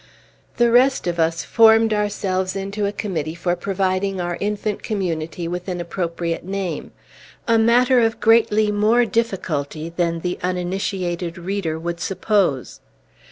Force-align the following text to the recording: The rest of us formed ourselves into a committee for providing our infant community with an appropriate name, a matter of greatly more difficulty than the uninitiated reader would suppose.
The 0.57 0.71
rest 0.71 1.05
of 1.05 1.19
us 1.19 1.43
formed 1.43 1.93
ourselves 1.93 2.55
into 2.55 2.87
a 2.87 2.91
committee 2.91 3.35
for 3.35 3.55
providing 3.55 4.19
our 4.19 4.35
infant 4.39 4.81
community 4.81 5.47
with 5.47 5.67
an 5.67 5.79
appropriate 5.79 6.43
name, 6.43 6.89
a 7.47 7.59
matter 7.59 7.99
of 7.99 8.19
greatly 8.19 8.71
more 8.71 9.05
difficulty 9.05 9.89
than 9.95 10.21
the 10.21 10.39
uninitiated 10.41 11.37
reader 11.37 11.77
would 11.77 11.99
suppose. 11.99 12.79